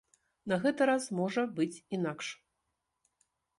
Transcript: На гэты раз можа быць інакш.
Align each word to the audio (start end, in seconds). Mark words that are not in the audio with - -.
На 0.51 0.55
гэты 0.63 0.87
раз 0.91 1.03
можа 1.19 1.45
быць 1.61 1.81
інакш. 1.99 2.27